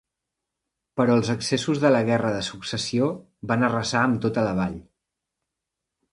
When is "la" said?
1.91-1.99, 4.47-4.55